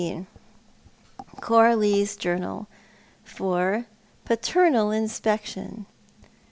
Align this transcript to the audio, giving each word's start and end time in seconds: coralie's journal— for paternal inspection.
coralie's 1.41 2.15
journal— 2.17 2.67
for 3.23 3.85
paternal 4.25 4.89
inspection. 4.89 5.85